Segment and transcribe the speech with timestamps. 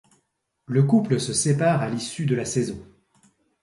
[0.65, 2.83] Le couple se sépare à l'issue de la saison.